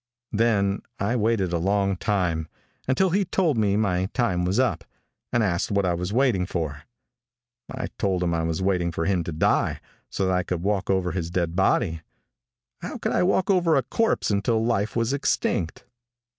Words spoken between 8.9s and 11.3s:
for him to die, so that I could walk over his